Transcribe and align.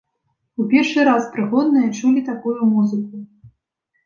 У 0.61 0.63
першы 0.71 1.03
раз 1.09 1.27
прыгонныя 1.35 1.93
чулі 2.01 2.25
такую 2.31 2.57
музыку. 2.73 3.23